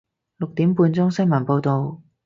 [0.37, 2.01] 六點半鐘新聞報道